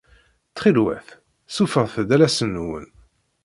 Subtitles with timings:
[0.49, 1.07] Ttxil-wat
[1.55, 2.87] sufeɣ-t-d alasen-nwen.